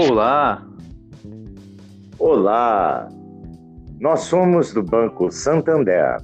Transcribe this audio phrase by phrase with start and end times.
[0.00, 0.64] Olá.
[2.18, 3.06] Olá.
[4.00, 6.16] Nós somos do Banco Santander.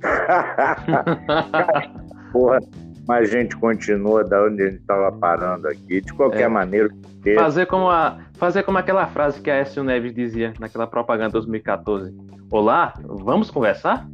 [2.32, 2.60] Porra,
[3.08, 6.02] mas a gente continua da onde a gente estava parando aqui.
[6.02, 6.48] De qualquer é.
[6.48, 6.88] maneira.
[7.34, 12.14] Fazer como, a, fazer como aquela frase que a Écio Neves dizia naquela propaganda 2014.
[12.48, 14.06] Olá, vamos conversar?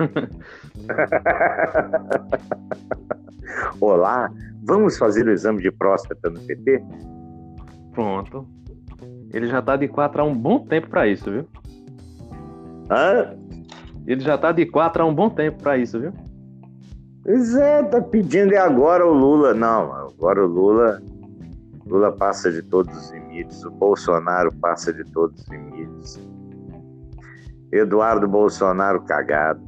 [3.80, 4.28] Olá,
[4.64, 6.82] vamos fazer o exame de próstata no PT?
[7.92, 8.46] Pronto.
[9.32, 11.46] Ele já tá de 4 há um bom tempo para isso, viu?
[12.90, 13.36] Hã?
[14.06, 16.12] Ele já tá de 4 há um bom tempo para isso, viu?
[17.24, 19.54] Pois é, tá pedindo e agora o Lula.
[19.54, 21.00] Não, agora o Lula.
[21.86, 26.20] Lula passa de todos os limites, o Bolsonaro passa de todos os limites.
[27.70, 29.62] Eduardo Bolsonaro cagado.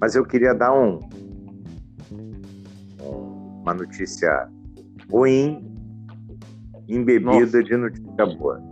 [0.00, 0.98] Mas eu queria dar um,
[3.62, 4.48] uma notícia
[5.10, 5.71] ruim
[6.94, 7.62] embebida Nossa.
[7.62, 8.62] de notícia boa.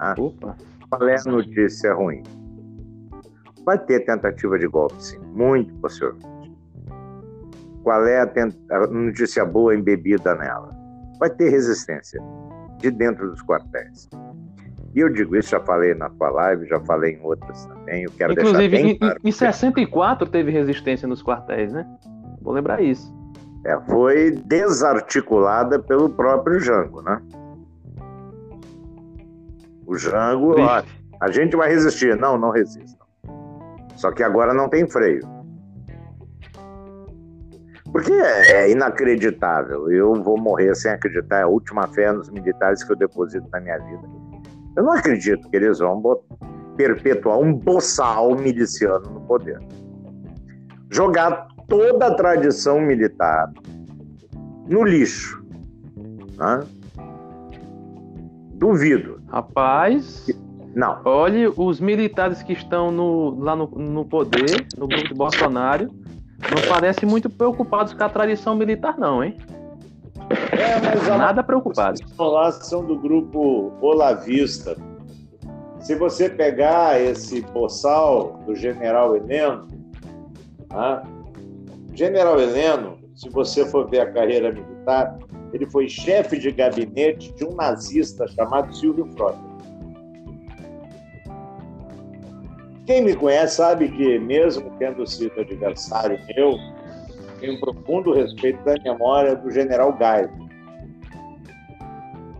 [0.00, 0.56] Ah, Opa.
[0.90, 2.22] Qual é a notícia ruim?
[3.64, 6.28] Vai ter tentativa de golpe, sim, muito possivelmente.
[7.82, 8.54] Qual é a, tent...
[8.70, 10.74] a notícia boa embebida nela?
[11.18, 12.20] Vai ter resistência
[12.78, 14.08] de dentro dos quartéis.
[14.94, 18.04] E eu digo isso, já falei na tua live, já falei em outras também.
[18.04, 21.86] Eu quero Inclusive, deixar bem claro, em, em 64 teve resistência nos quartéis, né?
[22.40, 23.14] Vou lembrar isso.
[23.64, 27.20] É, foi desarticulada pelo próprio Jango, né?
[29.86, 30.82] O Jango, ó,
[31.20, 32.16] a gente vai resistir.
[32.16, 33.06] Não, não resistam.
[33.96, 35.22] Só que agora não tem freio.
[37.90, 39.90] Porque é inacreditável.
[39.90, 41.38] Eu vou morrer sem acreditar.
[41.38, 44.02] É a última fé nos militares que eu deposito na minha vida.
[44.76, 46.00] Eu não acredito que eles vão
[46.76, 49.58] perpetuar um boçal miliciano no poder.
[50.90, 53.52] Jogar toda a tradição militar
[54.66, 55.44] no lixo.
[56.36, 56.60] Né?
[58.54, 59.20] Duvido.
[59.28, 60.26] Rapaz.
[60.74, 61.00] Não.
[61.04, 65.90] Olhe, os militares que estão no, lá no, no poder, no grupo de Bolsonaro,
[66.50, 69.36] não parecem muito preocupados com a tradição militar, não, hein?
[70.52, 72.00] É, mas Nada preocupado.
[72.18, 74.76] Lá são do grupo Olavista.
[75.80, 79.66] Se você pegar esse boçal do general Heleno,
[80.70, 81.02] ah,
[81.98, 85.18] general Heleno, se você for ver a carreira militar,
[85.52, 89.48] ele foi chefe de gabinete de um nazista chamado Silvio Frota.
[92.86, 96.54] Quem me conhece sabe que, mesmo tendo sido adversário meu,
[97.40, 100.30] tenho um profundo respeito da memória do general Gaio.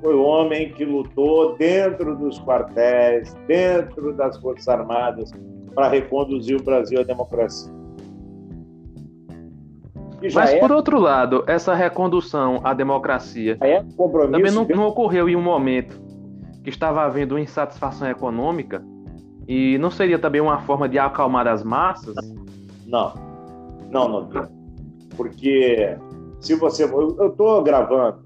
[0.00, 5.32] Foi o homem que lutou dentro dos quartéis, dentro das Forças Armadas,
[5.74, 7.77] para reconduzir o Brasil à democracia.
[10.34, 10.58] Mas, é...
[10.58, 13.82] por outro lado, essa recondução à democracia é
[14.30, 16.00] também não, não ocorreu em um momento
[16.62, 18.82] que estava havendo insatisfação econômica
[19.46, 22.14] e não seria também uma forma de acalmar as massas?
[22.86, 23.14] Não,
[23.90, 24.48] não, não.
[25.16, 25.96] Porque
[26.40, 26.84] se você.
[26.84, 28.18] Eu estou gravando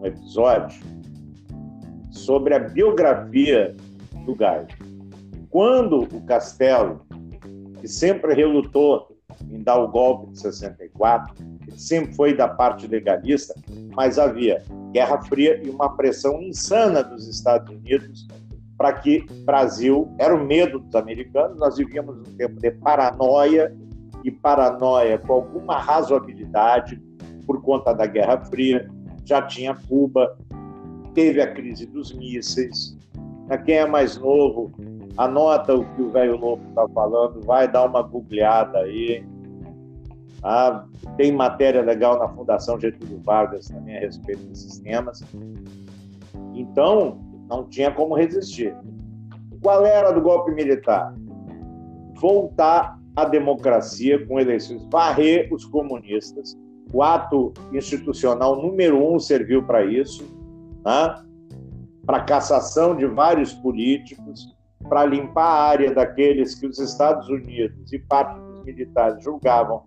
[0.00, 0.82] um episódio
[2.10, 3.76] sobre a biografia
[4.24, 4.68] do Gaio.
[5.50, 7.02] Quando o Castelo,
[7.80, 9.11] que sempre relutou
[9.50, 11.34] em dar o golpe de 64,
[11.66, 13.54] ele sempre foi da parte legalista,
[13.94, 14.62] mas havia
[14.92, 18.26] Guerra Fria e uma pressão insana dos Estados Unidos
[18.76, 21.58] para que Brasil era o medo dos americanos.
[21.58, 23.72] Nós vivíamos um tempo de paranoia
[24.24, 27.00] e paranoia com alguma razoabilidade
[27.46, 28.90] por conta da Guerra Fria.
[29.24, 30.36] Já tinha Cuba,
[31.14, 32.96] teve a crise dos mísseis.
[33.46, 34.72] Para quem é mais novo,
[35.16, 39.24] anota o que o velho louco está falando, vai dar uma googleada aí.
[40.42, 40.84] Ah,
[41.16, 45.22] tem matéria legal na Fundação Getúlio Vargas também a respeito desses temas.
[46.54, 47.18] Então,
[47.48, 48.74] não tinha como resistir.
[49.62, 51.14] Qual era do golpe militar?
[52.14, 56.56] Voltar à democracia com eleições, varrer os comunistas.
[56.92, 60.24] O ato institucional número um serviu para isso,
[60.84, 61.22] né?
[62.04, 64.52] para cassação de vários políticos,
[64.88, 69.84] para limpar a área daqueles que os Estados Unidos e parte dos militares julgavam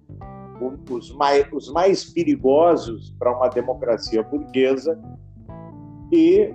[0.90, 5.00] os mais, os mais perigosos para uma democracia burguesa
[6.12, 6.54] e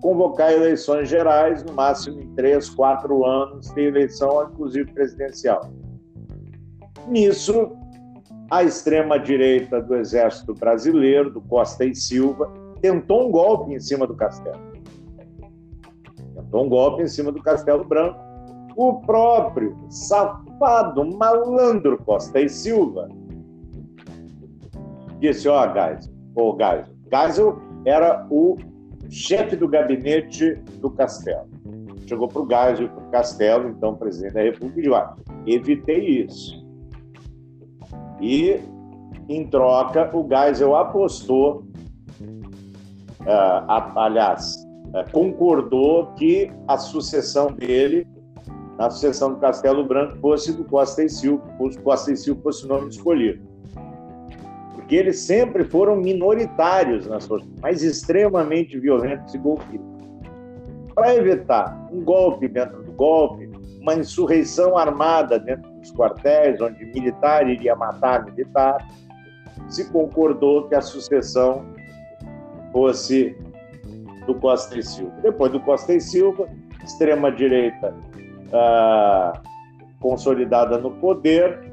[0.00, 5.70] convocar eleições gerais, no máximo em três, quatro anos, ter eleição, inclusive presidencial.
[7.08, 7.72] Nisso,
[8.50, 14.14] a extrema-direita do Exército Brasileiro, do Costa e Silva, tentou um golpe em cima do
[14.14, 14.73] Castelo.
[16.54, 18.18] Um golpe em cima do Castelo Branco.
[18.76, 23.08] O próprio safado, malandro Costa e Silva
[25.20, 26.56] disse: Ó, oh, Geisel, oh,
[27.10, 27.58] Geisel.
[27.84, 28.56] Era o
[29.10, 31.48] chefe do gabinete do Castelo.
[32.06, 35.14] Chegou para o Geisel, para o Castelo, então presidente da República, e disse: ah,
[35.46, 36.64] evitei isso.
[38.20, 38.60] E,
[39.28, 41.64] em troca, o Geisel apostou,
[43.20, 44.63] uh, a, aliás,
[45.10, 48.06] concordou que a sucessão dele,
[48.78, 51.44] na sucessão do Castelo Branco, fosse do Costa e Silva,
[51.82, 53.54] Costa e Silva fosse o nome escolhido
[54.84, 59.80] porque eles sempre foram minoritários nas suas, mas extremamente violentos e golpistas.
[60.94, 63.50] Para evitar um golpe dentro do golpe,
[63.80, 68.86] uma insurreição armada dentro dos quartéis, onde militar iria matar militar,
[69.68, 71.64] se concordou que a sucessão
[72.70, 73.34] fosse
[74.26, 75.14] do Costa e Silva.
[75.22, 76.48] Depois do Costa e Silva,
[76.82, 77.94] extrema-direita
[78.52, 79.40] ah,
[80.00, 81.72] consolidada no poder,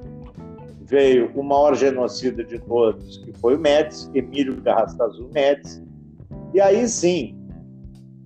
[0.81, 5.81] veio o maior genocida de todos, que foi o Médici, Emílio Garrastazu Médici.
[6.53, 7.37] E aí sim,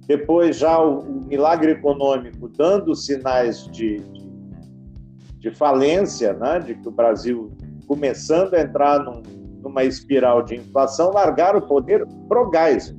[0.07, 4.29] depois já o, o milagre econômico dando sinais de, de,
[5.39, 7.51] de, falência, né, de que o Brasil
[7.87, 9.21] começando a entrar num,
[9.61, 12.95] numa espiral de inflação, largaram o poder pro Geisel.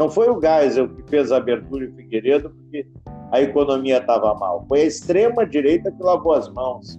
[0.00, 2.88] Não foi o Geisel que fez a abertura em Figueiredo porque
[3.30, 4.64] a economia estava mal.
[4.66, 6.98] Foi a extrema-direita que lavou as mãos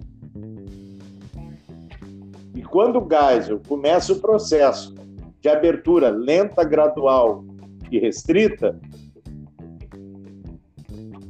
[2.71, 4.95] quando o Geisel começa o processo
[5.41, 7.43] de abertura lenta, gradual
[7.91, 8.79] e restrita,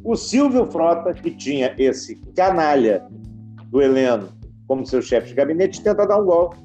[0.04, 3.08] o Silvio Frota, que tinha esse canalha
[3.66, 4.30] do Heleno
[4.68, 6.58] como seu chefe de gabinete, tenta dar um golpe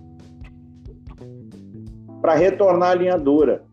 [2.21, 3.65] para retornar a linha dura.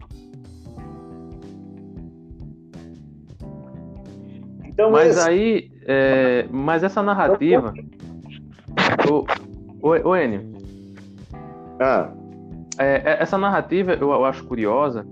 [4.83, 5.29] Então, mas esse...
[5.29, 7.73] aí, é, mas essa narrativa,
[9.09, 9.25] o,
[9.81, 10.53] o, o Enio,
[11.79, 12.09] ah.
[12.77, 15.05] É, é, essa narrativa eu, eu, acho curiosa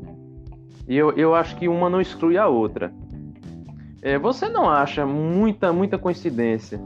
[0.88, 2.92] e eu, eu acho que uma não exclui a outra.
[4.02, 6.80] É, você não acha muita, muita coincidência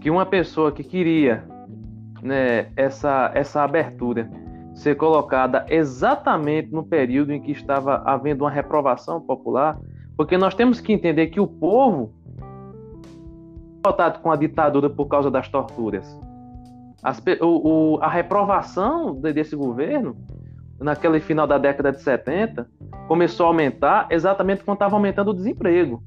[0.00, 1.42] que uma pessoa que queria
[2.22, 4.30] né, essa, essa abertura
[4.74, 9.78] ser colocada exatamente no período em que estava havendo uma reprovação popular?
[10.16, 12.12] Porque nós temos que entender que o povo
[13.84, 16.18] votado com a ditadura por causa das torturas.
[17.02, 20.16] As, o, o, a reprovação desse governo,
[20.80, 22.66] naquele final da década de 70,
[23.06, 26.02] começou a aumentar exatamente quando estava aumentando o desemprego.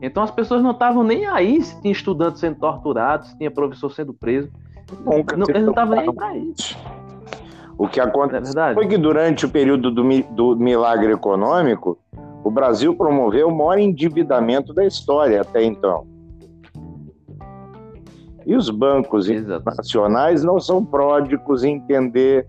[0.00, 3.92] Então as pessoas não estavam nem aí se tinha estudante sendo torturado, se tinha professor
[3.92, 4.50] sendo preso.
[5.04, 6.76] Nunca não, eles não estavam nem para isso.
[7.78, 11.98] O que aconteceu é foi que durante o período do, do milagre econômico,
[12.44, 16.06] o Brasil promoveu o maior endividamento da história até então.
[18.44, 22.48] E os bancos internacionais não são pródigos em entender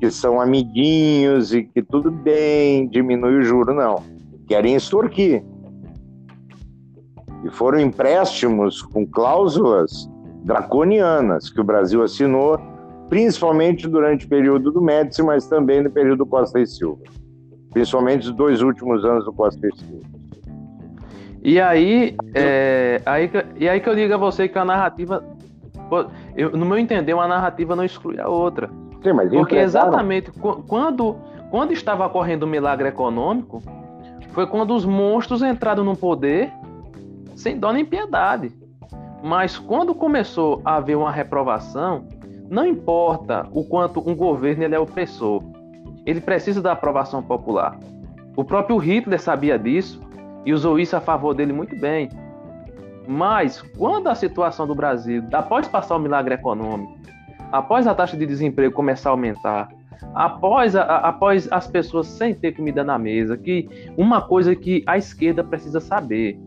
[0.00, 4.02] que são amiguinhos e que tudo bem, diminui o juro, não.
[4.48, 5.44] Querem extorquir.
[7.44, 10.10] E foram empréstimos com cláusulas
[10.44, 12.58] draconianas que o Brasil assinou,
[13.08, 17.02] principalmente durante o período do Médici, mas também no período do Costa e Silva.
[17.72, 19.58] Principalmente os dois últimos anos do Costa
[21.44, 23.28] e aí, é, aí,
[23.58, 25.24] e aí que eu digo a você que a narrativa,
[26.36, 28.70] eu, no meu entender, uma narrativa não exclui a outra.
[29.02, 30.30] Sim, mas Porque exatamente
[30.68, 31.16] quando,
[31.50, 33.60] quando estava ocorrendo o milagre econômico,
[34.30, 36.52] foi quando os monstros entraram no poder
[37.34, 38.52] sem dó nem piedade.
[39.20, 42.06] Mas quando começou a haver uma reprovação,
[42.48, 45.42] não importa o quanto um governo ele é opressor,
[46.04, 47.78] ele precisa da aprovação popular.
[48.36, 50.00] O próprio Hitler sabia disso
[50.44, 52.08] e usou isso a favor dele muito bem.
[53.06, 56.96] Mas quando a situação do Brasil, após passar o milagre econômico,
[57.50, 59.68] após a taxa de desemprego começar a aumentar,
[60.14, 64.96] após, a, após as pessoas sem ter comida na mesa, que uma coisa que a
[64.96, 66.38] esquerda precisa saber,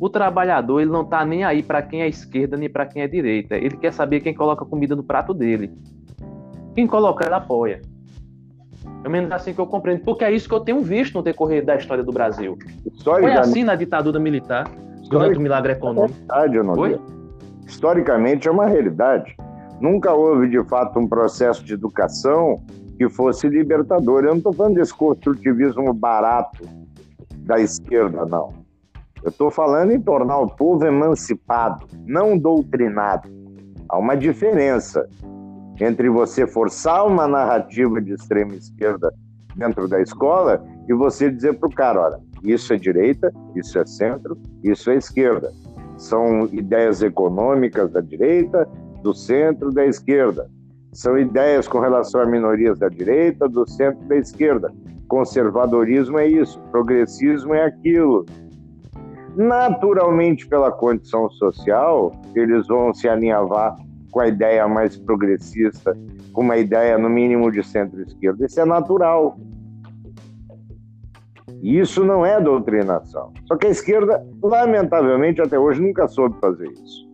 [0.00, 3.08] o trabalhador ele não está nem aí para quem é esquerda nem para quem é
[3.08, 3.56] direita.
[3.56, 5.70] Ele quer saber quem coloca comida no prato dele.
[6.74, 7.82] Quem coloca, ele apoia.
[9.02, 11.64] É menos assim que eu compreendo, porque é isso que eu tenho visto no decorrer
[11.64, 12.58] da história do Brasil.
[13.02, 14.70] Foi assim na ditadura militar,
[15.08, 16.18] durante o milagre econômico.
[16.32, 17.00] É verdade,
[17.66, 19.36] Historicamente é uma realidade.
[19.80, 22.62] Nunca houve, de fato, um processo de educação
[22.98, 24.24] que fosse libertador.
[24.24, 26.68] Eu não estou falando desse construtivismo barato
[27.38, 28.52] da esquerda, não.
[29.22, 33.28] Eu estou falando em tornar o povo emancipado, não doutrinado.
[33.88, 35.08] Há uma diferença
[35.80, 39.12] entre você forçar uma narrativa de extrema esquerda
[39.56, 43.86] dentro da escola e você dizer para o cara, olha, isso é direita, isso é
[43.86, 45.50] centro, isso é esquerda.
[45.96, 48.68] São ideias econômicas da direita,
[49.02, 50.48] do centro, da esquerda.
[50.92, 54.72] São ideias com relação a minorias da direita, do centro, da esquerda.
[55.08, 58.24] conservadorismo é isso, progressismo é aquilo.
[59.36, 63.76] Naturalmente, pela condição social, eles vão se alinhavar
[64.10, 65.96] com a ideia mais progressista,
[66.32, 68.44] com uma ideia, no mínimo, de centro-esquerda.
[68.46, 69.38] Isso é natural.
[71.62, 73.32] Isso não é doutrinação.
[73.46, 77.08] Só que a esquerda, lamentavelmente, até hoje nunca soube fazer isso.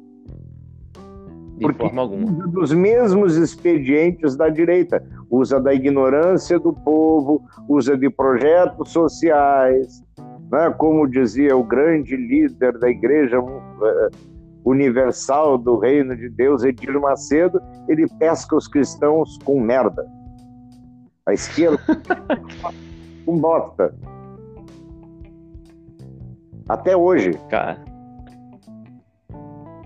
[1.56, 2.30] De Porque forma alguma.
[2.30, 5.02] Usa dos mesmos expedientes da direita.
[5.30, 10.04] Usa da ignorância do povo, usa de projetos sociais.
[10.50, 10.70] Né?
[10.76, 14.08] Como dizia o grande líder da Igreja eh,
[14.66, 20.04] Universal do Reino de Deus, Edir Macedo, ele pesca os cristãos com merda.
[21.24, 21.78] A esquerda
[23.24, 23.94] com bota.
[26.68, 27.30] Até hoje.
[27.48, 27.80] Cara.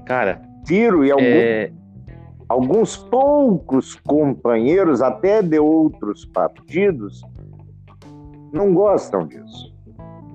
[0.07, 0.41] Cara.
[0.65, 1.73] Ciro e algum, é...
[2.49, 7.23] alguns poucos companheiros, até de outros partidos,
[8.51, 9.75] não gostam disso.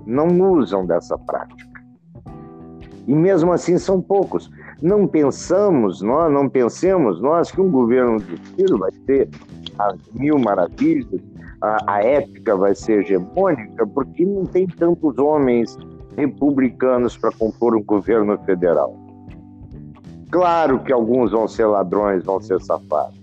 [0.05, 1.74] Não usam dessa prática.
[3.07, 4.49] E mesmo assim são poucos.
[4.81, 9.29] Não pensamos, nós não pensemos nós que um governo de Ciro vai ter
[9.77, 11.21] as mil maravilhas,
[11.61, 15.77] a, a ética vai ser hegemônica, porque não tem tantos homens
[16.17, 18.95] republicanos para compor um governo federal.
[20.31, 23.19] Claro que alguns vão ser ladrões, vão ser safados,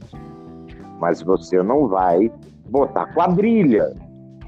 [1.00, 2.30] mas você não vai
[2.70, 3.94] botar quadrilha.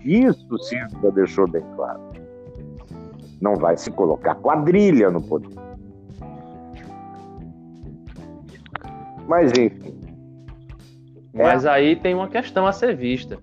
[0.04, 2.13] Isso Ciro deixou bem claro.
[3.44, 5.54] Não vai se colocar quadrilha no poder.
[9.28, 9.94] Mas enfim.
[11.34, 11.70] Mas é...
[11.70, 13.38] aí tem uma questão a ser vista.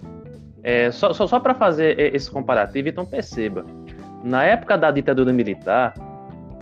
[0.63, 3.63] É, só só, só para fazer esse comparativo, então perceba
[4.23, 5.93] na época da ditadura militar,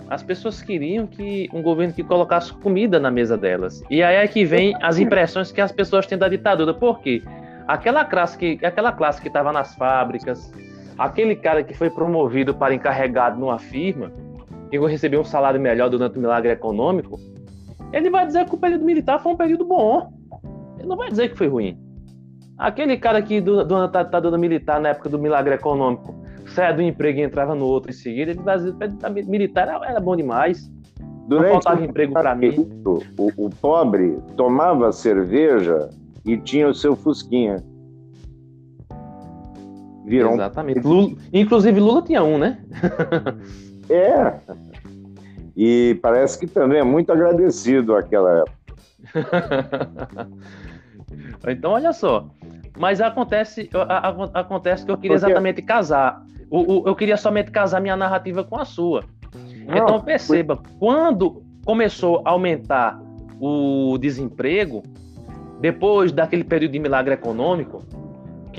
[0.10, 3.84] as pessoas queriam que um governo que colocasse comida na mesa delas.
[3.90, 6.74] E aí é que vem as impressões que as pessoas têm da ditadura.
[6.74, 7.22] Por quê?
[7.68, 10.52] Aquela classe que aquela classe que estava nas fábricas,
[11.00, 14.12] aquele cara que foi promovido para encarregado numa firma
[14.70, 17.18] e recebeu um salário melhor durante o milagre econômico,
[17.94, 20.12] ele vai dizer que o período militar foi um período bom.
[20.78, 21.80] Ele não vai dizer que foi ruim.
[22.58, 26.14] Aquele cara que durante a ditadura militar, na época do milagre econômico,
[26.48, 28.76] saia do emprego e entrava no outro em seguida, ele fazia,
[29.26, 30.70] militar era, era bom demais.
[31.28, 32.70] Durante não faltava emprego para mim.
[32.86, 35.90] O, o pobre tomava cerveja
[36.26, 37.64] e tinha o seu fusquinha.
[40.10, 40.80] Virou Exatamente.
[40.80, 40.90] Um...
[40.90, 42.58] Lula, inclusive Lula tinha um, né?
[43.88, 44.34] é.
[45.56, 48.58] E parece que também é muito agradecido àquela época.
[51.48, 52.28] então, olha só.
[52.76, 56.26] Mas acontece, a, a, acontece que eu queria exatamente casar.
[56.50, 59.04] O, o, eu queria somente casar minha narrativa com a sua.
[59.68, 60.66] Não, então perceba, foi...
[60.80, 63.00] quando começou a aumentar
[63.40, 64.82] o desemprego,
[65.62, 67.84] depois daquele período de milagre econômico,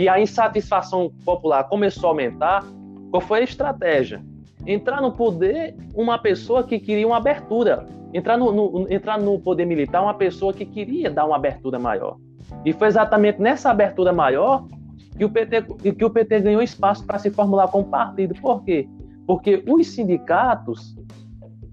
[0.01, 2.65] que a insatisfação popular começou a aumentar,
[3.11, 4.25] qual foi a estratégia?
[4.67, 7.85] Entrar no poder uma pessoa que queria uma abertura.
[8.15, 12.17] Entrar no, no, entrar no poder militar uma pessoa que queria dar uma abertura maior.
[12.65, 14.67] E foi exatamente nessa abertura maior
[15.19, 18.35] que o PT, que o PT ganhou espaço para se formular como partido.
[18.41, 18.89] Por quê?
[19.27, 20.97] Porque os sindicatos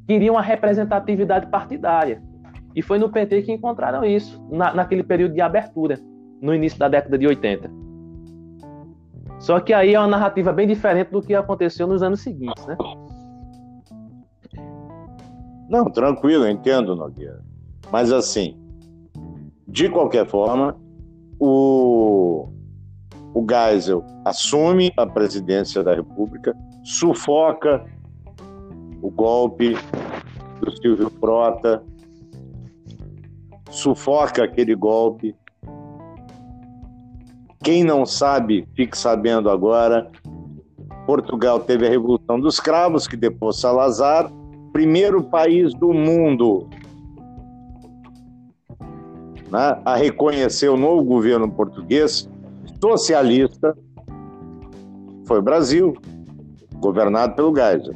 [0.05, 2.21] queriam a representatividade partidária.
[2.75, 5.97] E foi no PT que encontraram isso, na, naquele período de abertura,
[6.41, 7.86] no início da década de 80.
[9.39, 12.77] Só que aí é uma narrativa bem diferente do que aconteceu nos anos seguintes, né?
[15.69, 17.43] Não, tranquilo, entendo, Nogueira.
[17.91, 18.57] Mas assim,
[19.67, 20.75] de qualquer forma,
[21.39, 22.49] o,
[23.33, 27.85] o Geisel assume a presidência da República, sufoca
[29.01, 29.75] o golpe
[30.61, 31.83] do Silvio Frota,
[33.69, 35.35] sufoca aquele golpe.
[37.67, 40.09] Quem não sabe, fique sabendo agora.
[41.05, 44.31] Portugal teve a Revolução dos Cravos, que depois Salazar,
[44.71, 46.69] primeiro país do mundo
[49.51, 52.29] né, a reconhecer o novo governo português
[52.79, 53.77] socialista
[55.25, 55.93] foi o Brasil,
[56.75, 57.95] governado pelo Geisel.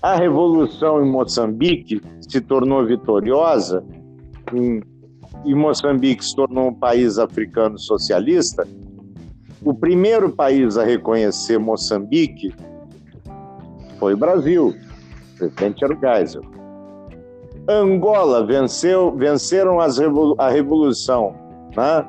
[0.00, 3.84] A revolução em Moçambique se tornou vitoriosa
[5.44, 8.66] e Moçambique se tornou um país africano socialista.
[9.62, 12.54] O primeiro país a reconhecer Moçambique
[13.98, 14.74] foi o Brasil.
[15.34, 16.42] O presidente era o Geisel.
[17.68, 21.34] Angola venceu, venceram as revolu a revolução,
[21.76, 22.06] né?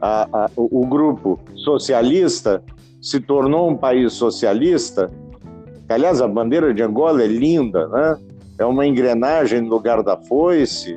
[0.00, 2.62] a, a, o, o grupo socialista
[3.00, 5.10] se tornou um país socialista.
[5.88, 8.16] Aliás, a bandeira de Angola é linda, né?
[8.58, 10.96] É uma engrenagem no lugar da foice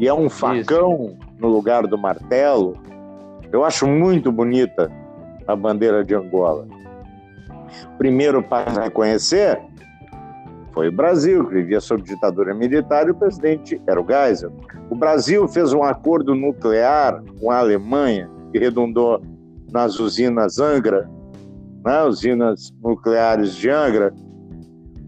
[0.00, 1.16] e é um facão Isso.
[1.38, 2.74] no lugar do martelo.
[3.52, 4.90] Eu acho muito bonita
[5.46, 6.66] a bandeira de Angola.
[7.94, 9.60] O primeiro país a reconhecer
[10.72, 14.52] foi o Brasil, que vivia sob ditadura militar e o presidente era o Geisel.
[14.88, 19.20] O Brasil fez um acordo nuclear com a Alemanha, que redundou
[19.70, 21.10] nas usinas Angra,
[21.84, 24.14] né, usinas nucleares de Angra,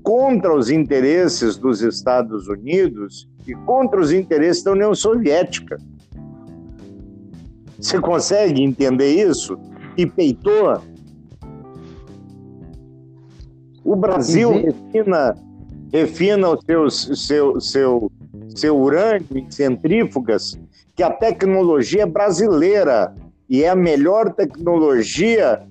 [0.03, 5.77] contra os interesses dos Estados Unidos e contra os interesses da União Soviética.
[7.79, 9.59] Você consegue entender isso?
[9.97, 10.81] E peitou.
[13.85, 15.35] O Brasil refina,
[15.93, 18.13] refina o seu, seu, seu,
[18.55, 20.57] seu urânio em centrífugas,
[20.95, 23.15] que a tecnologia é brasileira
[23.49, 25.67] e é a melhor tecnologia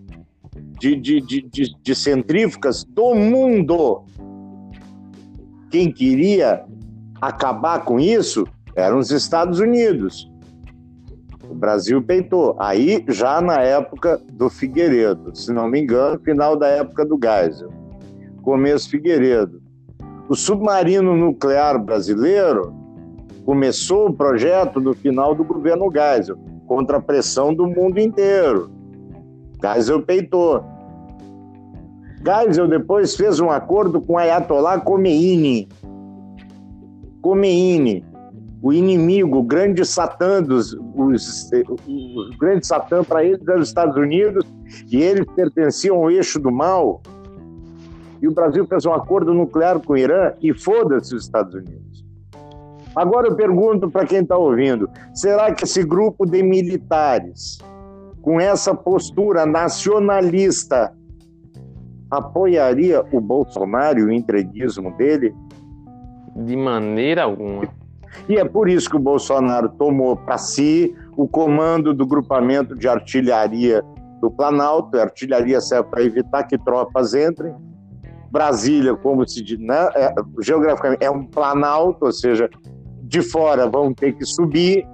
[0.78, 4.04] de, de, de, de, de centrífugas do mundo.
[5.70, 6.66] Quem queria
[7.22, 10.30] acabar com isso eram os Estados Unidos.
[11.48, 12.56] O Brasil peitou.
[12.60, 17.70] Aí, já na época do Figueiredo, se não me engano, final da época do Geisel.
[18.42, 19.62] Começo Figueiredo.
[20.30, 22.74] O submarino nuclear brasileiro
[23.46, 28.72] começou o projeto no final do governo Geisel, contra a pressão do mundo inteiro.
[29.62, 30.64] Geisel peitou.
[32.26, 35.68] Geisel depois fez um acordo com Ayatollah Khomeini.
[37.22, 38.06] Khomeini,
[38.62, 41.50] o inimigo, o grande satã dos os,
[42.40, 44.46] grande satã para eles eram os Estados Unidos
[44.92, 47.02] e eles pertenciam ao eixo do mal.
[48.22, 52.06] E o Brasil fez um acordo nuclear com o Irã e foda-se os Estados Unidos.
[52.96, 57.58] Agora eu pergunto para quem está ouvindo: será que esse grupo de militares
[58.22, 60.94] com essa postura nacionalista,
[62.10, 65.34] apoiaria o Bolsonaro e o entreguismo dele?
[66.46, 67.64] De maneira alguma.
[68.28, 72.88] E é por isso que o Bolsonaro tomou para si o comando do grupamento de
[72.88, 73.84] artilharia
[74.20, 74.98] do Planalto.
[74.98, 77.54] A artilharia serve para evitar que tropas entrem.
[78.30, 79.90] Brasília, como se diz, né?
[79.96, 82.50] é, geograficamente, é um planalto, ou seja,
[83.04, 84.88] de fora vão ter que subir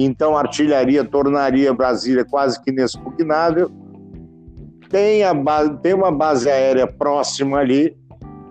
[0.00, 3.68] então a artilharia tornaria Brasília quase que inexpugnável.
[4.88, 7.96] Tem, a base, tem uma base aérea próxima ali,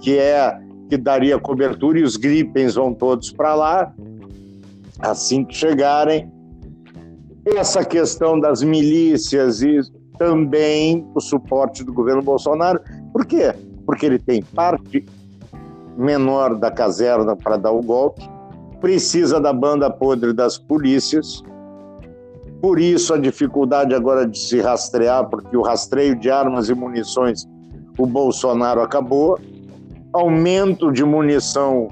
[0.01, 3.93] que é que daria cobertura, e os Gripens vão todos para lá,
[4.99, 6.31] assim que chegarem.
[7.45, 9.79] Essa questão das milícias e
[10.17, 12.79] também o suporte do governo Bolsonaro.
[13.13, 13.53] Por quê?
[13.85, 15.05] Porque ele tem parte
[15.97, 18.21] menor da caserna para dar o golpe,
[18.81, 21.41] precisa da banda podre das polícias.
[22.61, 27.47] Por isso a dificuldade agora de se rastrear, porque o rastreio de armas e munições
[27.97, 29.39] o Bolsonaro acabou.
[30.13, 31.89] Aumento de munição,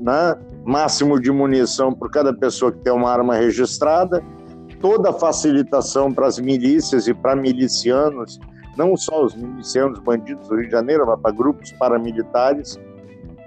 [0.00, 0.36] né?
[0.64, 4.22] máximo de munição por cada pessoa que tem uma arma registrada.
[4.80, 8.38] Toda a facilitação para as milícias e para milicianos,
[8.76, 12.78] não só os milicianos bandidos do Rio de Janeiro, mas para grupos paramilitares.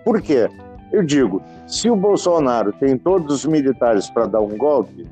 [0.03, 0.49] Por quê?
[0.91, 5.07] Eu digo, se o Bolsonaro tem todos os militares para dar um golpe,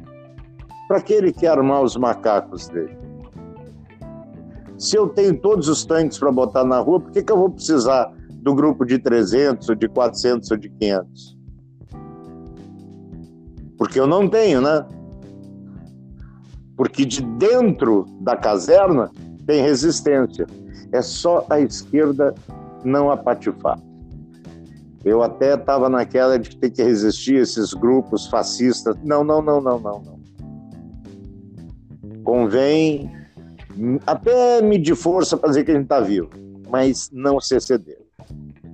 [0.88, 2.98] para que ele quer armar os macacos dele?
[4.78, 7.50] Se eu tenho todos os tanques para botar na rua, por que, que eu vou
[7.50, 11.38] precisar do grupo de 300, ou de 400 ou de 500?
[13.78, 14.86] Porque eu não tenho, né?
[16.76, 19.10] Porque de dentro da caserna
[19.46, 20.48] tem resistência.
[20.92, 22.34] É só a esquerda
[22.84, 23.80] não apatifar.
[25.04, 28.96] Eu até estava naquela de ter que resistir a esses grupos fascistas.
[29.04, 30.20] Não, não, não, não, não, não.
[32.24, 33.10] Convém
[34.06, 36.30] até medir força para dizer que a gente está vivo,
[36.70, 38.09] mas não se exceder.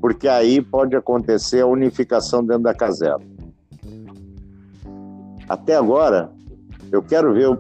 [0.06, 3.26] Porque aí pode acontecer a unificação dentro da caserna.
[5.50, 6.32] Até agora,
[6.92, 7.58] eu quero ver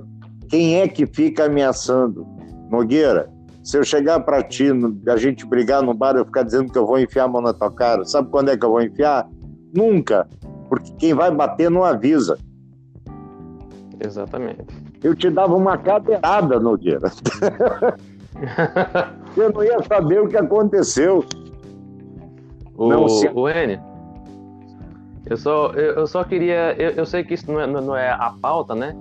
[0.47, 2.23] quem é que fica ameaçando.
[2.69, 3.27] Nogueira,
[3.63, 4.67] se eu chegar para ti,
[5.07, 7.51] a gente brigar no bar, eu ficar dizendo que eu vou enfiar a mão na
[7.51, 9.27] tua cara, sabe quando é que eu vou enfiar?
[9.73, 10.27] Nunca.
[10.69, 12.37] Porque quem vai bater não avisa.
[13.99, 14.67] Exatamente.
[15.03, 17.11] Eu te dava uma cadeirada, Nogueira.
[19.35, 21.25] eu não ia saber o que aconteceu.
[22.77, 23.79] O, não, o N,
[25.25, 26.73] eu só, eu, eu só queria.
[26.77, 28.95] Eu, eu, sei que isso não é, não é a pauta, né?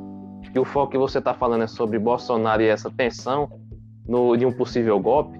[0.53, 3.51] Que o foco que você está falando é sobre Bolsonaro e essa tensão
[4.09, 5.39] no, de um possível golpe,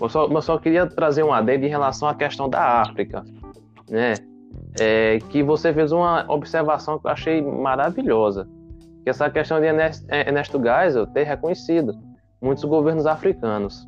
[0.00, 3.24] eu só, eu só queria trazer um adendo em relação à questão da África,
[3.88, 4.14] né?
[4.80, 8.48] É, que você fez uma observação que eu achei maravilhosa,
[9.04, 11.94] que essa questão de Ernesto Geisel ter reconhecido
[12.42, 13.86] muitos governos africanos.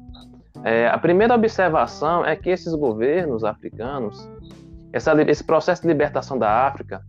[0.65, 4.29] É, a primeira observação é que esses governos africanos,
[4.93, 7.03] essa, esse processo de libertação da África,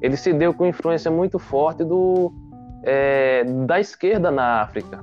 [0.00, 2.32] ele se deu com influência muito forte do,
[2.84, 5.02] é, da esquerda na África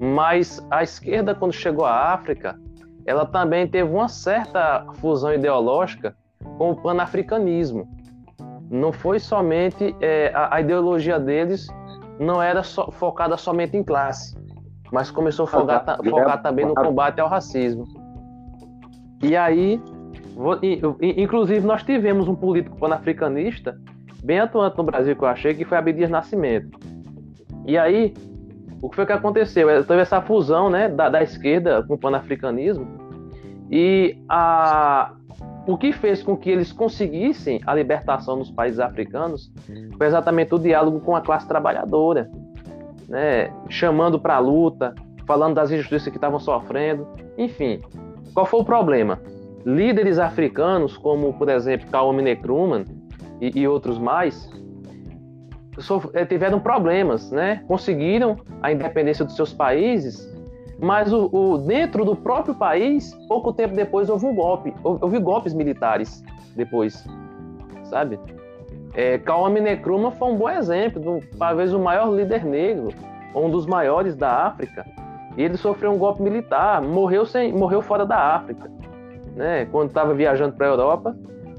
[0.00, 2.58] Mas a esquerda, quando chegou à África,
[3.04, 6.16] ela também teve uma certa fusão ideológica
[6.56, 7.88] com o panafricanismo.
[8.70, 11.66] Não foi somente é, a, a, ideologia deles
[12.18, 14.36] não era so, focada somente em classe,
[14.92, 16.38] mas começou a focar, ah, tá.
[16.38, 17.86] também no combate ao racismo.
[19.22, 19.80] E aí,
[21.00, 23.78] inclusive, nós tivemos um político panafricanista
[24.22, 26.78] bem atuante no Brasil que eu achei, que foi Abdias Nascimento.
[27.66, 28.14] E aí,
[28.80, 29.84] o que foi que aconteceu?
[29.84, 32.86] Teve essa fusão né, da, da esquerda com o panafricanismo,
[33.70, 35.12] e a,
[35.66, 39.52] o que fez com que eles conseguissem a libertação nos países africanos
[39.96, 42.28] foi exatamente o diálogo com a classe trabalhadora,
[43.10, 43.52] né?
[43.68, 44.94] chamando para a luta,
[45.26, 47.80] falando das injustiças que estavam sofrendo, enfim.
[48.32, 49.20] Qual foi o problema?
[49.66, 52.84] Líderes africanos, como por exemplo Kwame Nkrumah
[53.40, 54.48] e, e outros mais,
[56.14, 57.62] eh, tiveram problemas, né?
[57.66, 60.30] Conseguiram a independência dos seus países
[60.80, 65.52] mas o, o, dentro do próprio país, pouco tempo depois houve um golpe, houve golpes
[65.52, 66.24] militares
[66.56, 67.06] depois,
[67.84, 68.18] sabe?
[68.94, 72.88] É, Kwame Nkrumah foi um bom exemplo, do, talvez o maior líder negro,
[73.34, 74.84] um dos maiores da África.
[75.36, 78.70] E ele sofreu um golpe militar, morreu sem, morreu fora da África,
[79.36, 79.66] né?
[79.66, 81.16] Quando estava viajando para a Europa,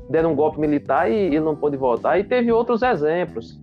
[0.09, 2.19] deram um golpe militar e ele não pôde voltar.
[2.19, 3.59] E teve outros exemplos.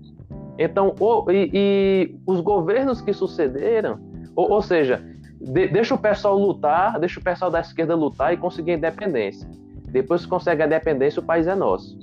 [0.59, 4.00] Então, o, e, e os governos que sucederam,
[4.35, 5.04] ou, ou seja,
[5.40, 9.48] de, deixa o pessoal lutar, deixa o pessoal da esquerda lutar e conseguir independência.
[9.85, 11.98] Depois que consegue a independência, o país é nosso.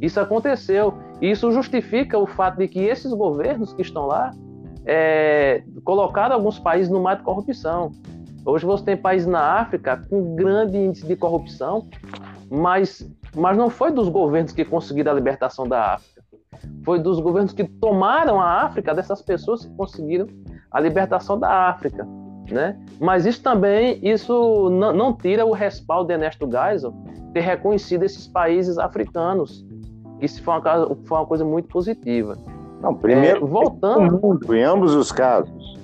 [0.00, 0.94] Isso aconteceu.
[1.20, 4.30] Isso justifica o fato de que esses governos que estão lá
[4.84, 7.92] é, colocaram alguns países no mar de corrupção.
[8.44, 11.86] Hoje você tem países na África com grande índice de corrupção,
[12.50, 16.20] mas, mas não foi dos governos que conseguiram a libertação da África.
[16.84, 20.26] Foi dos governos que tomaram a África, dessas pessoas que conseguiram
[20.70, 22.06] a libertação da África.
[22.50, 22.76] Né?
[22.98, 26.92] Mas isso também isso não, não tira o respaldo de Ernesto Geisel
[27.32, 29.64] ter reconhecido esses países africanos.
[30.20, 32.36] Isso foi uma, foi uma coisa muito positiva.
[32.82, 34.20] Não, primeiro, é, voltando.
[34.20, 35.78] Mundo, em ambos os casos.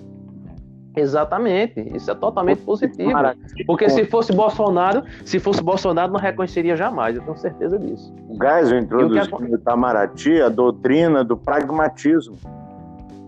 [0.97, 3.13] Exatamente, isso é totalmente positivo.
[3.67, 8.15] Porque se fosse Bolsonaro, se fosse Bolsonaro, não reconheceria jamais, eu tenho certeza disso.
[8.31, 12.37] O Geisel introduziu no Itamaraty a doutrina do pragmatismo.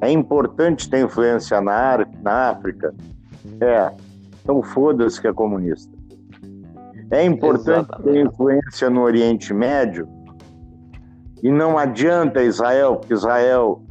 [0.01, 2.95] É importante ter influência na, na África,
[3.61, 3.93] é.
[4.43, 5.97] Então foda-se que é comunista.
[7.11, 8.13] É importante Exatamente.
[8.13, 10.09] ter influência no Oriente Médio
[11.43, 13.83] e não adianta Israel, porque Israel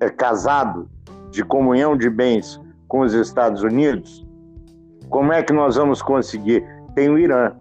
[0.00, 0.88] é casado
[1.30, 4.26] de comunhão de bens com os Estados Unidos.
[5.10, 6.64] Como é que nós vamos conseguir?
[6.94, 7.52] Tem o Irã.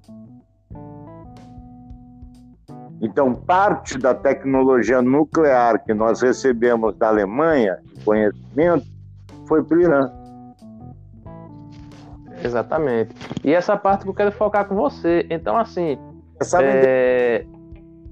[3.01, 8.85] Então, parte da tecnologia nuclear que nós recebemos da Alemanha, conhecimento,
[9.47, 10.11] foi para o Irã.
[12.47, 13.13] Exatamente.
[13.43, 15.25] E essa parte que eu quero focar com você.
[15.29, 15.97] Então, assim,
[16.61, 17.45] é...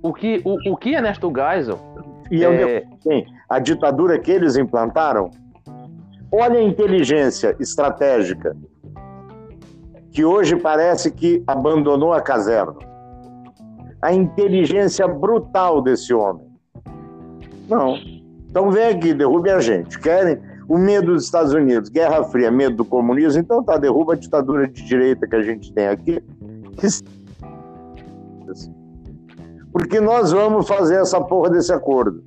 [0.01, 1.79] o, que, o, o que Ernesto Geisel...
[2.31, 2.83] E eu é...
[3.01, 5.29] sim, a ditadura que eles implantaram,
[6.31, 8.55] olha a inteligência estratégica,
[10.11, 12.75] que hoje parece que abandonou a caserna.
[14.01, 16.45] A inteligência brutal desse homem.
[17.69, 17.97] Não.
[18.49, 19.99] Então vem aqui, derrube a gente.
[19.99, 24.15] Querem o medo dos Estados Unidos, Guerra Fria, medo do comunismo, então tá, derruba a
[24.15, 26.23] ditadura de direita que a gente tem aqui.
[29.71, 32.23] Porque nós vamos fazer essa porra desse acordo.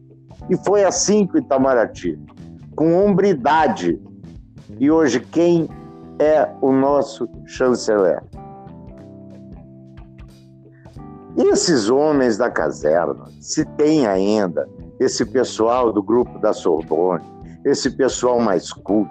[0.48, 2.18] E foi assim com Itamaraty,
[2.76, 4.00] com hombridade.
[4.78, 5.68] E hoje, quem
[6.18, 8.22] é o nosso chanceler?
[11.36, 17.24] Esses homens da caserna, se tem ainda esse pessoal do grupo da Sorbonne,
[17.64, 19.10] esse pessoal mais culto,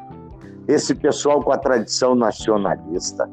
[0.67, 3.29] esse pessoal com a tradição nacionalista,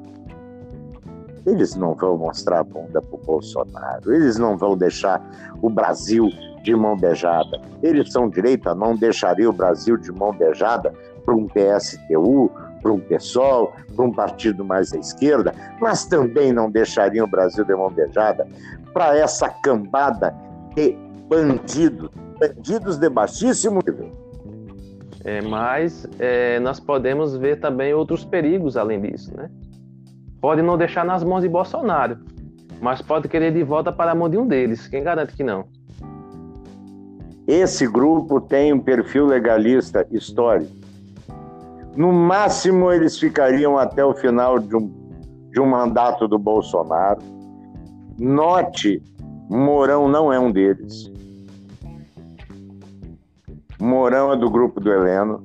[1.46, 5.22] eles não vão mostrar a bunda para o Bolsonaro, eles não vão deixar
[5.61, 6.31] o Brasil
[6.62, 7.61] de mão beijada.
[7.83, 12.50] Eles são direita, não deixariam o Brasil de mão beijada para um PSTU,
[12.81, 17.64] para um PSOL, para um partido mais à esquerda, mas também não deixariam o Brasil
[17.64, 18.46] de mão beijada
[18.92, 20.35] para essa cambada
[20.74, 20.96] de
[21.29, 24.23] bandidos, bandidos de baixíssimo nível
[25.24, 29.50] é, mas é, nós podemos ver também outros perigos além disso, né?
[30.40, 32.18] Pode não deixar nas mãos de Bolsonaro,
[32.80, 34.87] mas pode querer de volta para a mão de um deles.
[34.87, 35.64] Quem garante que não?
[37.46, 40.72] Esse grupo tem um perfil legalista histórico.
[41.96, 44.90] No máximo, eles ficariam até o final de um,
[45.50, 47.22] de um mandato do Bolsonaro.
[48.18, 49.02] Note,
[49.48, 51.10] Mourão não é um deles.
[53.85, 55.42] Mourão é do grupo do Heleno.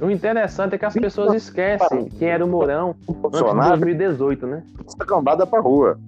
[0.00, 2.94] O interessante é que as pessoas esquecem quem era o Mourão
[3.24, 4.62] antes de 2018, né?
[4.86, 5.98] Essa cambada pra rua.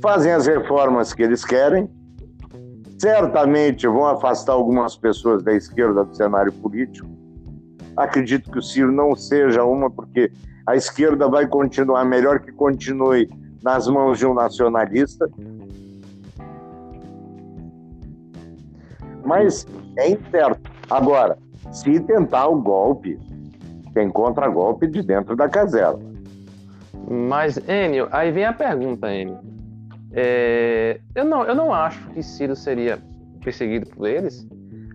[0.00, 1.90] Fazem as reformas que eles querem,
[2.98, 7.08] certamente vão afastar algumas pessoas da esquerda do cenário político.
[7.96, 10.30] Acredito que o Ciro não seja uma, porque
[10.66, 13.28] a esquerda vai continuar melhor que continue
[13.62, 15.28] nas mãos de um nacionalista.
[19.24, 20.70] Mas é incerto.
[20.90, 21.38] Agora,
[21.72, 23.18] se tentar o golpe,
[23.92, 25.98] tem contra-golpe de dentro da casela.
[27.08, 29.38] Mas, Enio, aí vem a pergunta, Enio.
[30.12, 32.98] É, eu, não, eu não acho que Ciro seria
[33.42, 34.46] perseguido por eles,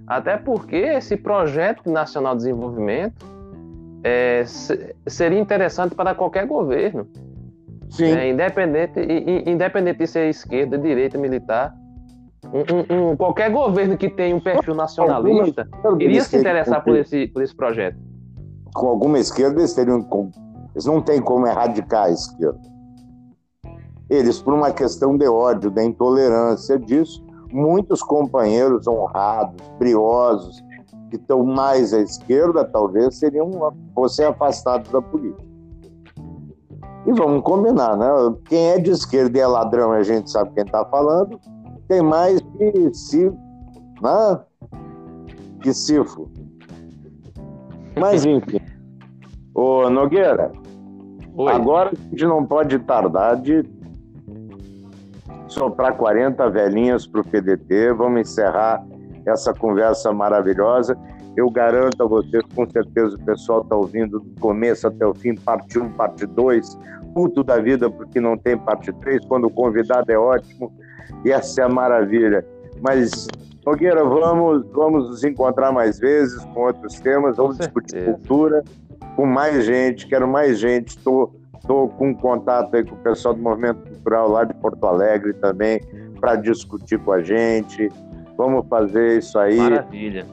[0.08, 3.26] até porque esse projeto nacional de desenvolvimento
[4.04, 4.44] é,
[5.08, 7.08] seria interessante para qualquer governo.
[7.90, 8.12] Sim.
[8.12, 9.00] É, independente,
[9.46, 11.76] independente de ser esquerda, direita, militar.
[12.46, 15.68] Um, um, qualquer governo que tenha um perfil nacionalista
[16.00, 17.98] iria se interessar por esse, por esse projeto.
[18.74, 20.08] Com alguma esquerda, eles, teriam,
[20.74, 22.60] eles não têm como erradicar a esquerda.
[24.10, 30.64] Eles, por uma questão de ódio, da intolerância disso, muitos companheiros honrados, briosos,
[31.10, 33.52] que estão mais à esquerda, talvez seriam
[33.94, 35.50] fossem afastados da política.
[37.06, 38.08] E vamos combinar, né?
[38.46, 41.40] Quem é de esquerda e é ladrão, a gente sabe quem está falando,
[41.90, 43.30] tem mais que se,
[44.02, 44.40] né?
[45.62, 46.30] que cifo.
[48.00, 48.62] Mas enfim.
[49.56, 50.52] Ô Nogueira,
[51.36, 51.52] Oi.
[51.52, 53.64] agora a gente não pode tardar de
[55.48, 57.92] soprar 40 velhinhas para o PDT.
[57.94, 58.86] Vamos encerrar
[59.26, 60.96] essa conversa maravilhosa.
[61.36, 65.34] Eu garanto a vocês, com certeza o pessoal está ouvindo do começo até o fim,
[65.34, 66.78] parte 1, parte 2,
[67.16, 70.72] puto da vida porque não tem parte 3, quando o convidado é ótimo,
[71.26, 72.46] e essa é a maravilha.
[72.82, 73.28] Mas,
[73.66, 78.64] Nogueira, vamos, vamos nos encontrar mais vezes com outros temas, vamos discutir cultura
[79.16, 83.42] com mais gente, quero mais gente, estou Estou com contato aí com o pessoal do
[83.42, 85.80] Movimento Cultural lá de Porto Alegre também
[86.20, 87.90] para discutir com a gente.
[88.38, 89.58] Vamos fazer isso aí.
[89.58, 90.26] Maravilha.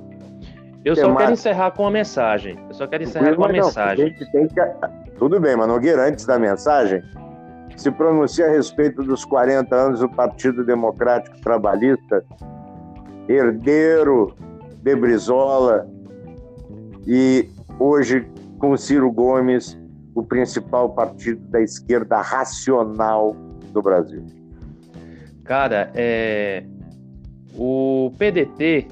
[0.85, 2.57] Eu só quero encerrar com uma mensagem.
[2.69, 4.15] Eu só quero encerrar com uma não, mensagem.
[4.15, 4.25] Que...
[5.19, 7.03] Tudo bem, mas Nogueira, antes da mensagem,
[7.77, 12.25] se pronuncia a respeito dos 40 anos do Partido Democrático Trabalhista,
[13.29, 14.35] herdeiro
[14.83, 15.87] de Brizola,
[17.07, 18.27] e hoje
[18.59, 19.79] com Ciro Gomes
[20.15, 23.37] o principal partido da esquerda racional
[23.73, 24.25] do Brasil?
[25.45, 26.65] Cara, é...
[27.55, 28.89] o PDT,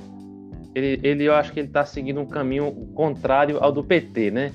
[0.75, 4.53] ele, ele, eu acho que ele está seguindo um caminho contrário ao do PT, né?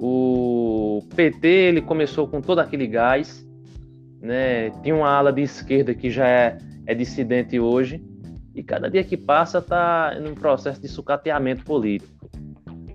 [0.00, 3.46] O PT ele começou com todo aquele gás,
[4.20, 4.70] né?
[4.82, 8.02] Tinha uma ala de esquerda que já é, é dissidente hoje
[8.54, 12.12] e cada dia que passa está em um processo de sucateamento político.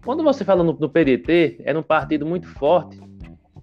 [0.03, 2.99] Quando você fala no, no PDT, era um partido muito forte,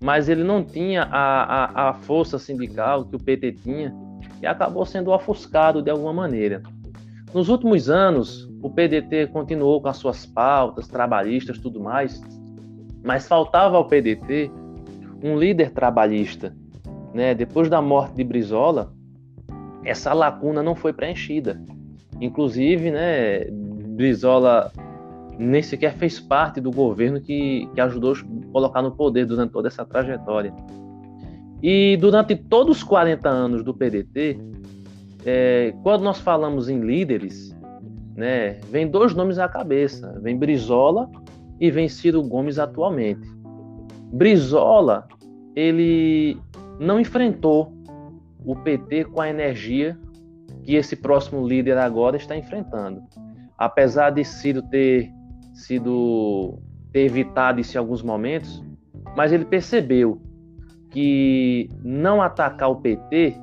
[0.03, 3.94] mas ele não tinha a, a, a força sindical que o PT tinha
[4.40, 6.62] e acabou sendo ofuscado de alguma maneira.
[7.35, 12.20] Nos últimos anos, o PDT continuou com as suas pautas trabalhistas tudo mais,
[13.03, 14.51] mas faltava ao PDT
[15.23, 16.55] um líder trabalhista.
[17.15, 17.35] Né?
[17.35, 18.93] Depois da morte de Brizola,
[19.85, 21.61] essa lacuna não foi preenchida.
[22.21, 24.71] Inclusive, né, Brizola
[25.39, 29.69] nem sequer fez parte do governo que, que ajudou a colocar no poder durante toda
[29.69, 30.53] essa trajetória.
[31.63, 34.39] E durante todos os 40 anos do PDT,
[35.25, 37.57] é, quando nós falamos em líderes,
[38.15, 41.11] né, vem dois nomes à cabeça: vem Brizola
[41.61, 43.29] e vem Ciro Gomes atualmente.
[44.12, 45.07] Brizola,
[45.55, 46.37] ele
[46.79, 47.73] não enfrentou
[48.44, 49.99] o PT com a energia
[50.62, 53.03] que esse próximo líder agora está enfrentando.
[53.59, 55.12] Apesar de Ciro ter
[55.53, 56.59] sido
[56.92, 58.64] ter evitado isso em alguns momentos,
[59.16, 60.20] mas ele percebeu
[60.90, 63.37] que não atacar o PT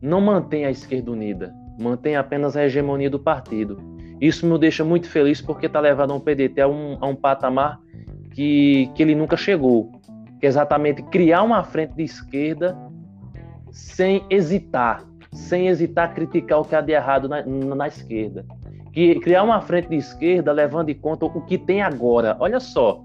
[0.00, 3.76] não mantém a esquerda unida, mantém apenas a hegemonia do partido.
[4.22, 7.80] Isso me deixa muito feliz porque está levando o PDT a um, a um patamar
[8.30, 9.90] que, que ele nunca chegou,
[10.38, 12.78] que é exatamente criar uma frente de esquerda
[13.72, 18.46] sem hesitar, sem hesitar criticar o que há de errado na, na esquerda
[18.92, 22.36] que criar uma frente de esquerda levando em conta o que tem agora.
[22.38, 23.02] Olha só,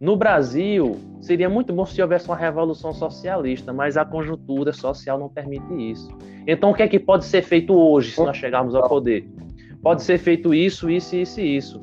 [0.00, 5.28] no Brasil seria muito bom se houvesse uma revolução socialista, mas a conjuntura social não
[5.28, 6.10] permite isso.
[6.46, 9.26] Então o que é que pode ser feito hoje se nós chegarmos ao poder?
[9.82, 11.82] Pode ser feito isso, isso, isso e isso.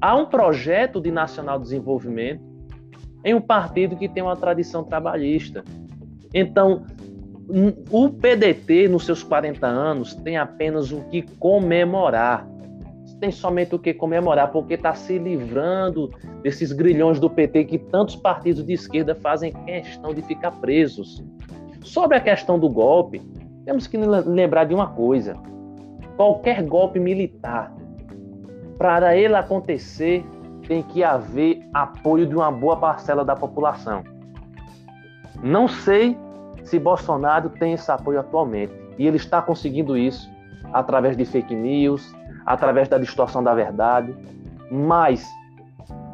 [0.00, 2.42] Há um projeto de nacional desenvolvimento
[3.24, 5.64] em um partido que tem uma tradição trabalhista.
[6.32, 6.84] Então,
[7.90, 12.46] o PDT, nos seus 40 anos, tem apenas o que comemorar
[13.22, 16.10] tem somente o que comemorar, porque está se livrando
[16.42, 21.22] desses grilhões do PT que tantos partidos de esquerda fazem questão de ficar presos.
[21.84, 23.22] Sobre a questão do golpe,
[23.64, 25.36] temos que lembrar de uma coisa:
[26.16, 27.72] qualquer golpe militar,
[28.78, 30.24] para ele acontecer,
[30.66, 34.02] tem que haver apoio de uma boa parcela da população.
[35.42, 36.16] Não sei
[36.64, 40.30] se Bolsonaro tem esse apoio atualmente, e ele está conseguindo isso
[40.72, 42.14] através de fake news,
[42.46, 44.14] através da distorção da verdade,
[44.70, 45.26] mas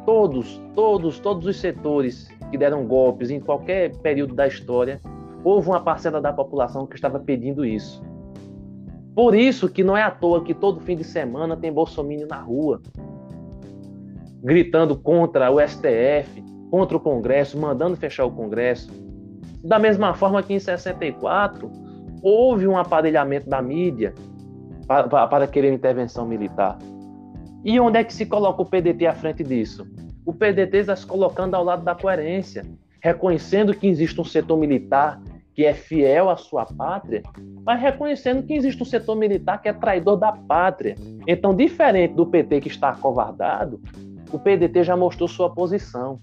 [0.05, 4.99] todos, todos, todos os setores que deram golpes em qualquer período da história,
[5.43, 8.01] houve uma parcela da população que estava pedindo isso.
[9.19, 12.37] Por isso que não é à toa que todo fim de semana tem bolsomínio na
[12.37, 12.81] rua,
[14.41, 18.89] gritando contra o STF, contra o Congresso, mandando fechar o Congresso.
[19.61, 21.69] Da mesma forma que em 64
[22.23, 24.15] houve um aparelhamento da mídia
[24.87, 26.77] para, para querer intervenção militar.
[27.65, 29.85] E onde é que se coloca o PDT à frente disso?
[30.25, 32.65] O PDT está se colocando ao lado da coerência,
[33.01, 35.21] reconhecendo que existe um setor militar
[35.59, 37.21] que é fiel à sua pátria,
[37.65, 40.95] mas reconhecendo que existe um setor militar que é traidor da pátria.
[41.27, 43.81] Então, diferente do PT que está acovardado,
[44.31, 46.21] o PDT já mostrou sua posição.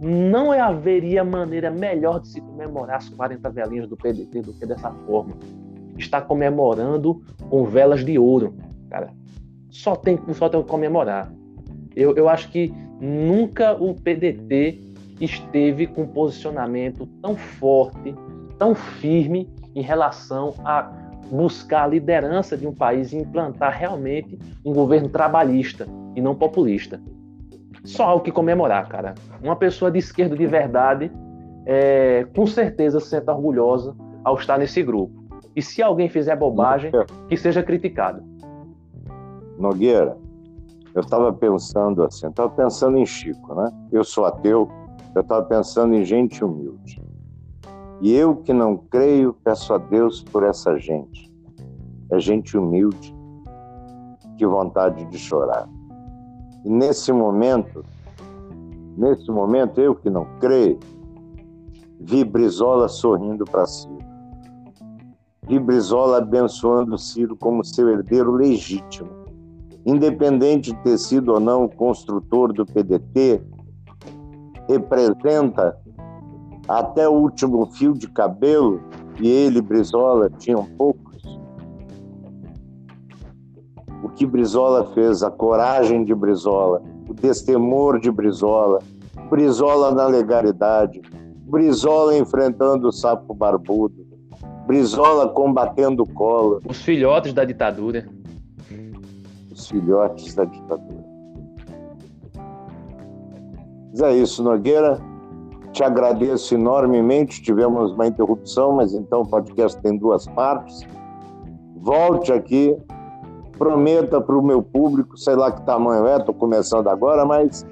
[0.00, 4.92] Não haveria maneira melhor de se comemorar as 40 velinhas do PDT do que dessa
[5.04, 5.36] forma
[5.98, 8.54] está comemorando com velas de ouro,
[8.88, 9.12] cara.
[9.70, 11.32] Só tem, só tem que comemorar.
[11.96, 18.14] Eu, eu acho que nunca o PDT esteve com um posicionamento tão forte,
[18.58, 20.90] tão firme em relação a
[21.30, 27.00] buscar a liderança de um país e implantar realmente um governo trabalhista e não populista.
[27.84, 29.14] Só algo que comemorar, cara.
[29.42, 31.10] Uma pessoa de esquerda de verdade,
[31.64, 35.22] é, com certeza se sente orgulhosa ao estar nesse grupo.
[35.56, 36.92] E se alguém fizer bobagem,
[37.28, 38.22] que seja criticado.
[39.58, 40.16] Nogueira,
[40.94, 43.70] eu estava pensando assim, estava pensando em Chico, né?
[43.90, 44.68] Eu sou ateu,
[45.14, 47.02] eu estava pensando em gente humilde.
[48.00, 51.32] E eu que não creio, peço a Deus por essa gente.
[52.10, 53.14] É gente humilde,
[54.36, 55.68] que vontade de chorar.
[56.64, 57.84] E nesse momento,
[58.96, 60.78] nesse momento, eu que não creio,
[62.00, 64.02] vi Brizola sorrindo para cima
[65.52, 69.10] de Brizola abençoando Ciro como seu herdeiro legítimo.
[69.84, 73.42] Independente de ter sido ou não o construtor do PDT,
[74.68, 75.76] representa
[76.68, 78.80] até o último fio de cabelo,
[79.20, 81.22] e ele, Brizola, tinham poucos.
[84.02, 88.80] O que Brizola fez, a coragem de Brizola, o destemor de Brizola,
[89.28, 91.00] Brizola na legalidade,
[91.46, 94.06] Brizola enfrentando o sapo barbudo,
[94.66, 96.60] Brizola combatendo o colo.
[96.68, 98.06] Os filhotes da ditadura.
[99.50, 101.11] Os filhotes da ditadura.
[103.92, 104.98] Mas é isso, Nogueira.
[105.70, 107.40] Te agradeço enormemente.
[107.40, 110.80] Tivemos uma interrupção, mas então o podcast tem duas partes.
[111.76, 112.76] Volte aqui.
[113.56, 117.64] Prometa para o meu público, sei lá que tamanho é, estou começando agora, mas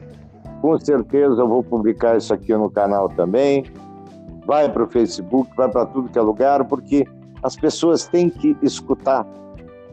[0.60, 3.64] com certeza eu vou publicar isso aqui no canal também
[4.50, 7.06] vai para o Facebook, vai para tudo que é lugar, porque
[7.40, 9.24] as pessoas têm que escutar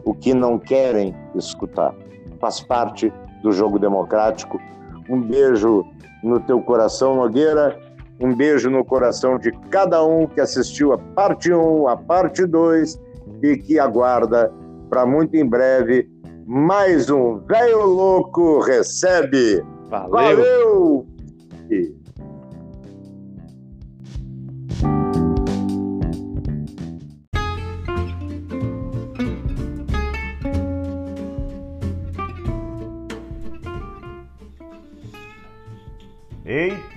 [0.04, 1.94] o que não querem escutar.
[2.40, 4.60] Faz parte do jogo democrático.
[5.08, 5.84] Um beijo
[6.22, 7.78] no teu coração, Nogueira.
[8.20, 13.00] Um beijo no coração de cada um que assistiu a parte 1, a parte 2
[13.42, 14.52] e que aguarda
[14.90, 16.10] para muito em breve
[16.46, 19.62] mais um Velho Louco Recebe.
[19.88, 20.08] Valeu!
[20.10, 21.06] Valeu!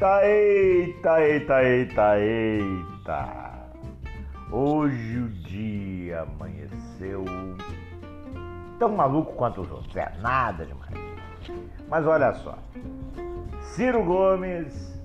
[0.02, 3.70] Eita, eita, eita, eita, eita.
[4.52, 7.24] Hoje o dia amanheceu
[8.80, 9.96] tão maluco quanto os outros.
[9.96, 10.96] É nada demais.
[11.88, 12.58] Mas olha só.
[13.62, 15.00] Ciro Gomes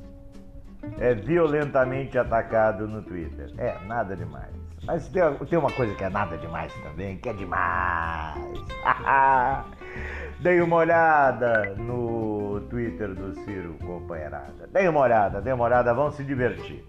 [0.98, 3.52] é violentamente atacado no Twitter.
[3.58, 4.48] É, nada demais.
[4.86, 8.40] Mas tem, tem uma coisa que é nada demais também, que é demais.
[10.40, 14.68] Dei uma olhada no Twitter do Ciro, companheirada.
[14.70, 16.84] Dei uma olhada, dei uma olhada, vão se divertir.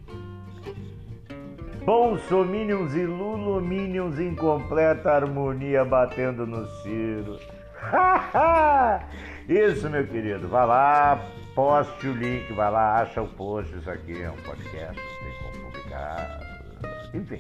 [1.86, 7.40] Bolsominions e Lulominions em completa harmonia batendo no Ciro.
[9.48, 10.50] Isso, meu querido.
[10.50, 11.22] Vai lá,
[11.56, 13.74] poste o link, vai lá, acha o post.
[13.78, 16.40] Isso aqui é um podcast, não tem como publicar.
[17.14, 17.40] Enfim.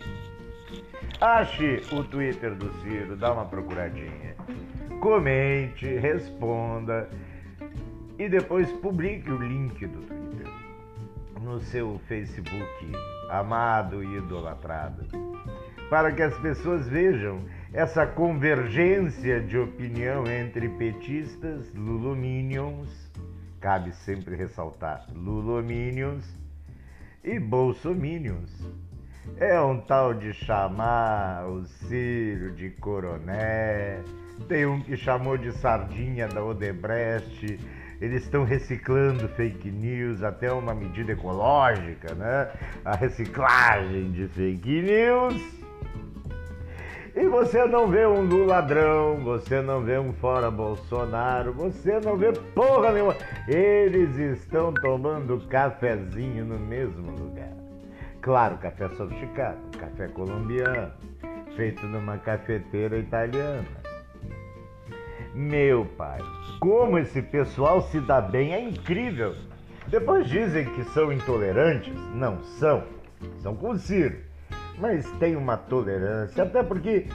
[1.19, 4.37] Ache o Twitter do Ciro, dá uma procuradinha
[4.99, 7.09] comente, responda
[8.17, 10.47] e depois publique o link do Twitter
[11.41, 12.91] no seu Facebook,
[13.29, 15.05] amado e idolatrado,
[15.89, 17.41] para que as pessoas vejam
[17.71, 22.89] essa convergência de opinião entre petistas, lulominions,
[23.61, 26.25] cabe sempre ressaltar, lulominions
[27.23, 28.51] e bolsominions.
[29.37, 34.01] É um tal de chamar o Ciro de coroné,
[34.45, 37.59] tem um que chamou de sardinha da Odebrecht,
[37.99, 42.49] eles estão reciclando fake news até uma medida ecológica, né?
[42.85, 45.57] A reciclagem de fake news.
[47.15, 52.15] E você não vê um Lula ladrão, você não vê um fora Bolsonaro, você não
[52.15, 53.15] vê porra nenhuma.
[53.47, 57.51] Eles estão tomando cafezinho no mesmo lugar.
[58.21, 60.91] Claro, café sofisticado, café colombiano,
[61.55, 63.65] feito numa cafeteira italiana.
[65.37, 66.19] Meu pai,
[66.59, 69.35] como esse pessoal se dá bem é incrível.
[69.85, 71.93] Depois dizem que são intolerantes.
[72.15, 72.83] Não são.
[73.43, 74.17] São com Ciro.
[74.79, 77.05] Mas tem uma tolerância, até porque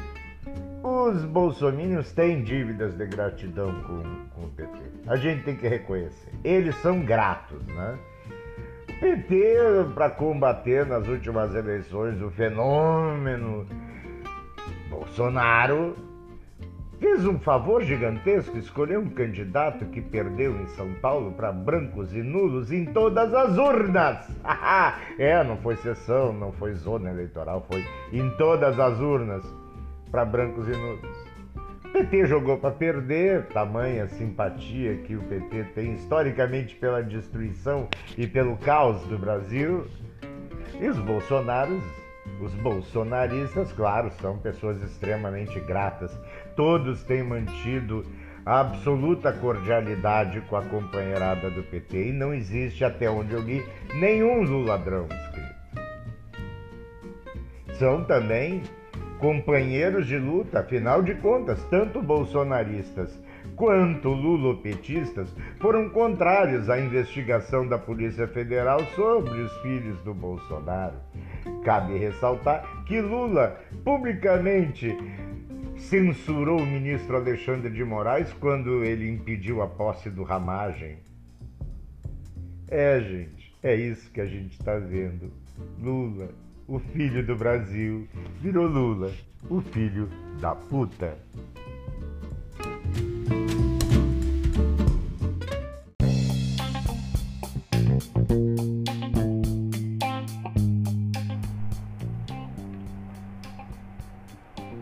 [0.84, 4.02] os bolsominions têm dívidas de gratidão com,
[4.36, 4.78] com o PT.
[5.08, 6.30] A gente tem que reconhecer.
[6.44, 7.98] Eles são gratos, né?
[8.88, 9.56] O PT,
[9.94, 13.66] para combater nas últimas eleições o fenômeno
[14.88, 16.11] Bolsonaro,
[17.02, 22.22] fez um favor gigantesco, escolheu um candidato que perdeu em São Paulo para brancos e
[22.22, 24.24] nulos em todas as urnas.
[25.18, 29.44] é, não foi sessão, não foi zona eleitoral, foi em todas as urnas
[30.12, 31.32] para brancos e nulos.
[31.92, 38.56] PT jogou para perder, tamanha simpatia que o PT tem historicamente pela destruição e pelo
[38.58, 39.86] caos do Brasil.
[40.80, 41.82] E os bolsonaros
[42.40, 46.16] os bolsonaristas, claro, são pessoas extremamente gratas.
[46.56, 48.04] Todos têm mantido
[48.44, 53.64] a absoluta cordialidade com a companheirada do PT e não existe, até onde eu li,
[53.94, 55.52] nenhum Luladrão escrito.
[57.78, 58.62] São também
[59.18, 63.16] companheiros de luta, afinal de contas, tanto bolsonaristas
[63.54, 70.96] quanto lulopetistas foram contrários à investigação da Polícia Federal sobre os filhos do Bolsonaro.
[71.64, 74.96] Cabe ressaltar que Lula publicamente
[75.82, 80.98] censurou o ministro Alexandre de Moraes quando ele impediu a posse do Ramagem.
[82.68, 85.30] É, gente, é isso que a gente está vendo.
[85.78, 86.30] Lula,
[86.66, 88.08] o filho do Brasil,
[88.40, 89.12] virou Lula,
[89.50, 90.08] o filho
[90.40, 91.18] da puta.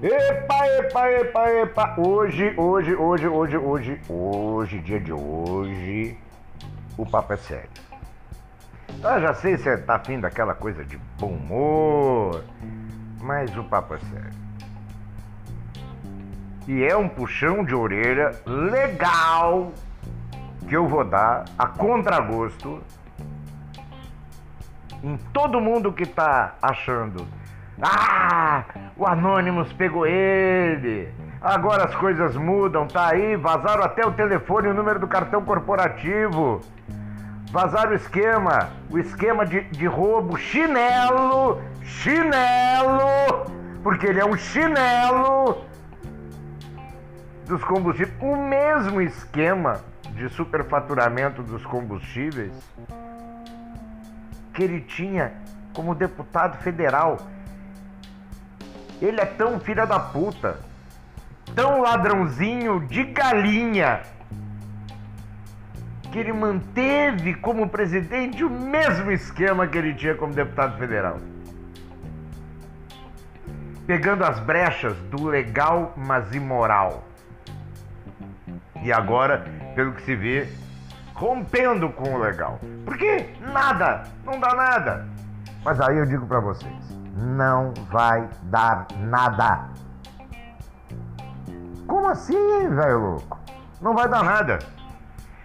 [0.02, 1.94] Epa, epa, epa, epa.
[1.98, 6.16] Hoje, hoje, hoje, hoje, hoje, hoje, dia de hoje,
[6.96, 7.68] o papo é sério.
[9.02, 12.42] Já sei se tá afim daquela coisa de bom humor,
[13.20, 14.32] mas o papo é sério.
[16.66, 19.70] E é um puxão de orelha legal
[20.66, 22.82] que eu vou dar a contragosto
[25.02, 27.26] em todo mundo que tá achando
[27.82, 28.64] ah,
[29.00, 31.08] o Anonymous pegou ele.
[31.40, 33.34] Agora as coisas mudam, tá aí.
[33.34, 36.60] Vazaram até o telefone e o número do cartão corporativo.
[37.50, 40.36] Vazaram o esquema, o esquema de, de roubo.
[40.36, 43.50] Chinelo, chinelo,
[43.82, 45.64] porque ele é um chinelo
[47.46, 48.14] dos combustíveis.
[48.20, 49.80] O mesmo esquema
[50.12, 52.52] de superfaturamento dos combustíveis
[54.52, 55.32] que ele tinha
[55.72, 57.16] como deputado federal
[59.00, 60.58] ele é tão filha da puta,
[61.54, 64.00] tão ladrãozinho de galinha,
[66.10, 71.18] que ele manteve como presidente o mesmo esquema que ele tinha como deputado federal.
[73.86, 77.04] Pegando as brechas do legal, mas imoral.
[78.82, 79.44] E agora,
[79.74, 80.48] pelo que se vê,
[81.14, 82.58] rompendo com o legal.
[82.84, 85.08] Porque nada, não dá nada.
[85.64, 89.68] Mas aí eu digo para vocês, não vai dar nada.
[91.86, 93.38] Como assim, velho louco?
[93.80, 94.58] Não vai dar nada.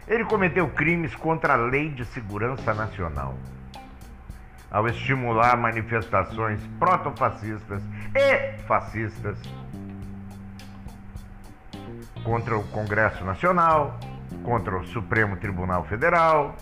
[0.07, 3.35] Ele cometeu crimes contra a Lei de Segurança Nacional
[4.69, 7.81] ao estimular manifestações protofascistas
[8.13, 9.37] e fascistas
[12.23, 13.97] contra o Congresso Nacional,
[14.43, 16.55] contra o Supremo Tribunal Federal.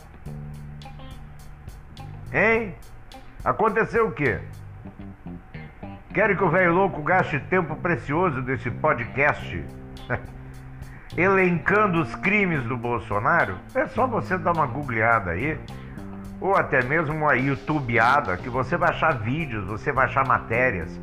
[2.31, 2.75] Hein?
[3.43, 4.41] Aconteceu o quê?
[6.13, 9.65] Querem que o velho louco gaste tempo precioso desse podcast
[11.17, 15.57] elencando os crimes do Bolsonaro, é só você dar uma googleada aí,
[16.39, 21.01] ou até mesmo uma youtubeada, que você vai achar vídeos, você vai achar matérias.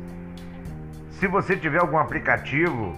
[1.11, 2.95] Se você tiver algum aplicativo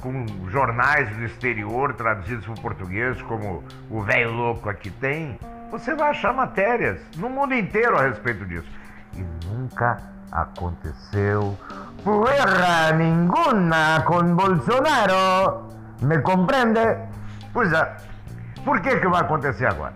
[0.00, 5.36] com jornais do exterior traduzidos para o português, como o velho louco aqui tem,
[5.72, 8.70] você vai achar matérias no mundo inteiro a respeito disso.
[9.16, 11.56] E nunca aconteceu
[12.04, 15.68] porra nenhuma com Bolsonaro.
[16.00, 16.96] Me compreende?
[17.52, 17.96] Pois é.
[18.64, 19.94] Por que que vai acontecer agora?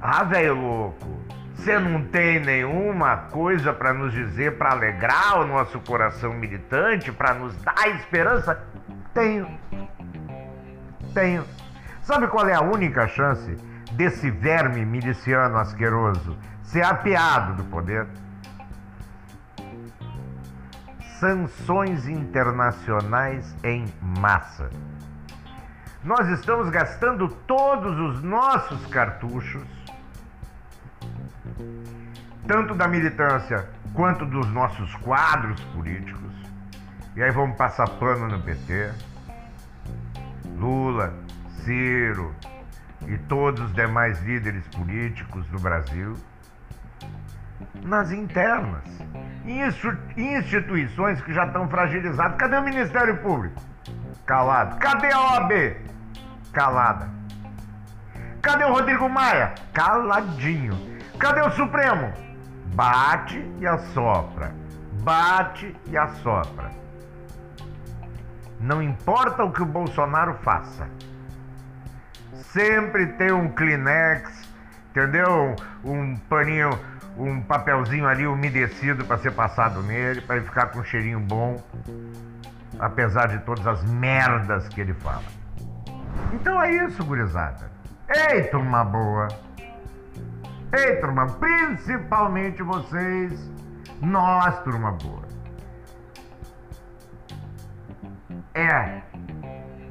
[0.00, 1.06] Ah, velho louco,
[1.54, 7.34] você não tem nenhuma coisa para nos dizer para alegrar o nosso coração militante, para
[7.34, 8.62] nos dar esperança?
[9.14, 9.48] Tenho.
[11.14, 11.44] Tenho.
[12.02, 13.56] Sabe qual é a única chance
[13.92, 18.06] desse verme miliciano asqueroso ser apeado do poder?
[21.24, 23.86] Sanções internacionais em
[24.20, 24.68] massa.
[26.04, 29.64] Nós estamos gastando todos os nossos cartuchos
[32.46, 36.30] tanto da militância quanto dos nossos quadros políticos.
[37.16, 38.92] E aí vamos passar pano no PT.
[40.58, 41.14] Lula,
[41.64, 42.34] Ciro
[43.06, 46.18] e todos os demais líderes políticos do Brasil.
[47.82, 48.84] Nas internas,
[49.44, 52.36] instituições que já estão fragilizadas.
[52.36, 53.60] Cadê o Ministério Público?
[54.26, 54.76] Calado.
[54.78, 55.76] Cadê a OAB?
[56.52, 57.08] Calada.
[58.40, 59.54] Cadê o Rodrigo Maia?
[59.72, 60.78] Caladinho.
[61.18, 62.12] Cadê o Supremo?
[62.74, 64.54] Bate e assopra.
[65.02, 66.70] Bate e assopra.
[68.60, 70.88] Não importa o que o Bolsonaro faça.
[72.52, 74.48] Sempre tem um Kleenex,
[74.90, 75.54] entendeu?
[75.84, 76.70] Um paninho,
[77.16, 81.62] um papelzinho ali umedecido para ser passado nele, para ele ficar com um cheirinho bom,
[82.78, 85.22] apesar de todas as merdas que ele fala.
[86.32, 87.70] Então é isso, gurizada.
[88.08, 89.28] Eita, uma boa!
[90.72, 93.50] Ei, turma, principalmente vocês,
[94.00, 95.22] nós, turma boa.
[98.52, 99.02] É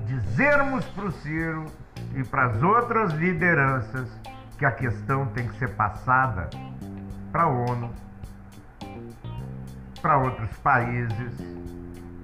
[0.05, 1.65] dizermos para o Ciro
[2.15, 4.09] e para as outras lideranças
[4.57, 6.49] que a questão tem que ser passada
[7.33, 7.89] para a ONU,
[9.99, 11.33] para outros países,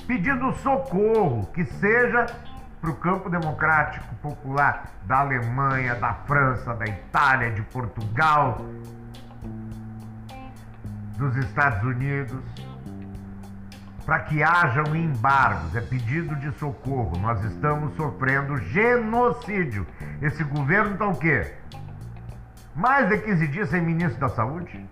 [0.06, 2.28] pedindo socorro, que seja
[2.80, 8.62] para o campo democrático popular da Alemanha, da França, da Itália, de Portugal,
[11.18, 12.40] dos Estados Unidos,
[14.06, 17.18] para que hajam embargos, é pedido de socorro.
[17.18, 19.88] Nós estamos sofrendo genocídio.
[20.22, 21.52] Esse governo está o quê?
[22.80, 24.90] Mais de 15 dias sem ministro da Saúde?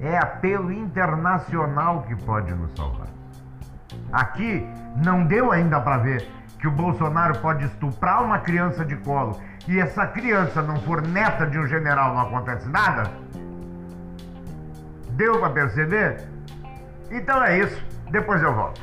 [0.00, 3.08] É apelo internacional que pode nos salvar.
[4.10, 4.66] Aqui
[5.04, 6.26] não deu ainda para ver
[6.58, 11.46] que o Bolsonaro pode estuprar uma criança de colo e essa criança não for neta
[11.46, 13.10] de um general, não acontece nada?
[15.10, 16.26] Deu para perceber?
[17.10, 17.86] Então é isso.
[18.10, 18.80] Depois eu volto.